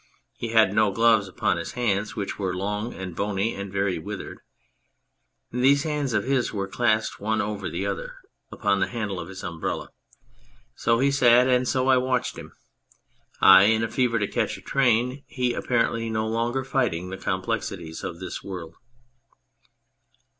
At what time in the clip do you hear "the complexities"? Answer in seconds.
17.11-18.03